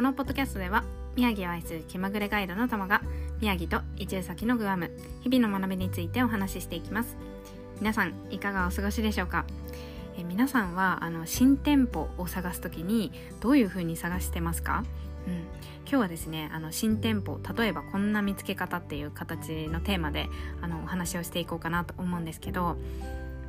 [0.00, 0.82] このポッドキャストでは
[1.14, 3.02] 宮城を愛する気まぐれガイドの玉が
[3.42, 7.18] 宮城と移住先のグアム日々の学びについてお話ししていきます。
[7.82, 9.44] 皆さんいかがお過ごしでしょうか？
[10.16, 14.84] え皆さんはあの新店舗を探す時にどういう風に探してますか？
[15.26, 15.34] うん、
[15.86, 20.30] 今日はですねあの新店舗例えばこんな見つけ方っていう形のテーマで
[20.62, 22.78] あのお話をしていこうかなと思うんですけど、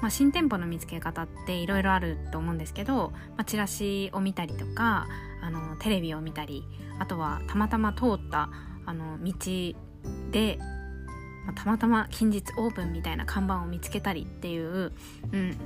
[0.00, 5.06] まあ、新店舗の見つけ方っていろいろあると思うんですけど、まあ、チラシを見たりとか
[5.42, 6.64] あのテレビを見たり
[6.98, 8.50] あとはたまたま通った
[8.86, 9.32] あの道
[10.30, 10.58] で、
[11.46, 14.92] まあ、たまたま近日オープンみたいな看板を見つけたりっていう、
[15.32, 15.56] うん、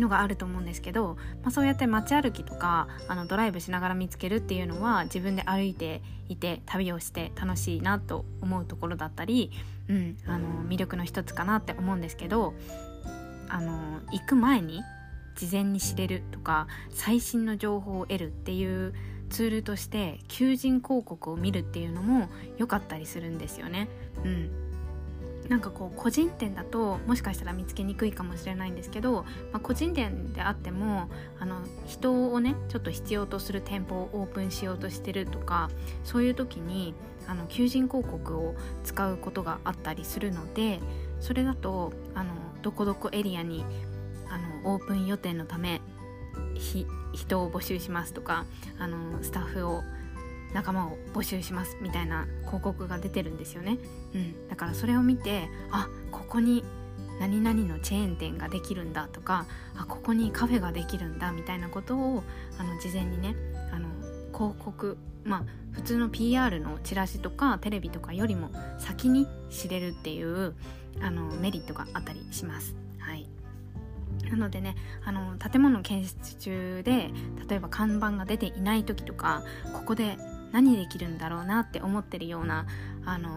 [0.00, 9.50] のがあると思うんですけど、まあ、そうやって街歩きとかあのドライブしながら見つけるっていうのは自分で歩いていて旅をして楽しいなと思うところだったり、
[9.88, 12.54] うん、あの魅力の一つかなって思うんですけど
[13.48, 14.82] あの行く前に
[15.34, 18.94] 事前に知れるとか最新の情報を得るっていう
[19.30, 23.88] ツールとして求人広告を見るっていうのも良かったりするんですよね。
[24.24, 24.67] うん
[25.48, 35.70] なんかこう個人店だともしかしたら見つけにくいかもしれないんですけど、まあ、個人店であってもあの人をねちょっと必要とする店舗をオープンしようとしてるとか
[36.04, 36.94] そういう時に
[37.26, 40.80] あの求人広告を使うことがあったりするので
[41.20, 43.64] それだとあのどこどこエリアに
[44.30, 45.80] あのオープン予定のため
[47.12, 48.44] 人を募集しますとか
[48.78, 49.82] あのスタッフを
[50.54, 53.78] 仲間を募集しますみたいな広告が出てるんですよね、
[54.14, 56.64] うん、だからそれを見てあここに
[57.20, 59.46] 何々のチェーン店ができるんだとか
[59.76, 62.22] あここにカフェができるんだみたいなことを
[62.58, 63.34] あの事前にね
[63.72, 63.88] あの
[64.32, 70.54] 広告まあ普通の PR のチラシとかテレビとかよりも先に知れるっていう
[71.00, 72.74] あのメリットがあったりします。
[72.98, 73.28] はい。
[74.30, 77.10] なのでねあの建物建設中で
[77.48, 80.16] 例えば看板が出ていない時とかここで
[80.52, 82.66] 何できるんだろうなって思ってるような、
[83.04, 83.30] あの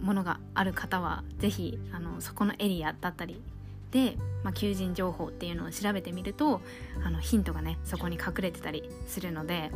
[0.00, 3.42] ものがある方は是非あのそこのエリアだったり
[3.90, 6.62] で、まあ、求人情報っていうのを調べてみると
[7.04, 9.70] あのヒントがねそこに隠れてたりするので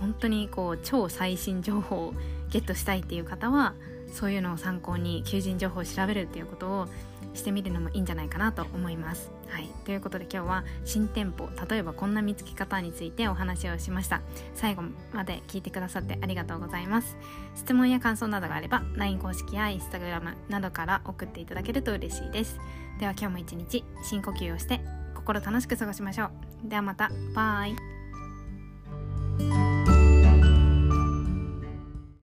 [0.00, 2.14] 本当にこう超最新情報を
[2.50, 3.74] ゲットしたいっていう方は
[4.12, 6.88] そういうのを参考に求人情報を調べるっていうことを
[7.34, 9.30] してみるのもいいんじゃないかなと思います。
[9.48, 14.20] はい、ということで今日は新店舗例えばこんな見つけ方についてお話をしました。
[14.54, 17.16] 最後まで聞いてくださってありがとうございます。
[17.54, 22.58] 質問や感想などがあれば LINE 公式や Instagram などから送っていただけると嬉しいです。
[22.98, 24.80] では今日も一日深呼吸をして
[25.14, 26.30] 心楽しく過ごしましょ
[26.66, 26.68] う。
[26.68, 27.10] ではまた。
[27.34, 29.71] バイ。